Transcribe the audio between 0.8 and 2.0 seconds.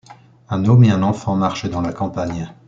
et un enfant marchent dans la